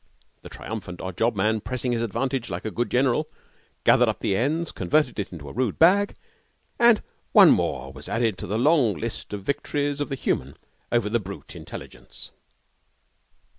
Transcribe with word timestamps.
The 0.41 0.49
triumphant 0.49 0.99
odd 0.99 1.15
job 1.15 1.35
man, 1.35 1.61
pressing 1.61 1.91
his 1.91 2.01
advantage 2.01 2.49
like 2.49 2.65
a 2.65 2.71
good 2.71 2.89
general, 2.89 3.29
gathered 3.83 4.09
up 4.09 4.19
the 4.19 4.35
ends, 4.35 4.71
converted 4.71 5.19
it 5.19 5.31
into 5.31 5.47
a 5.47 5.53
rude 5.53 5.77
bag, 5.77 6.15
and 6.79 7.03
one 7.33 7.51
more 7.51 7.93
was 7.93 8.09
added 8.09 8.35
to 8.39 8.47
the 8.47 8.57
long 8.57 8.95
list 8.95 9.31
of 9.31 9.41
the 9.41 9.45
victories 9.53 10.01
of 10.01 10.09
the 10.09 10.15
human 10.15 10.57
over 10.91 11.07
the 11.07 11.19
brute 11.19 11.55
intelligence. 11.55 12.31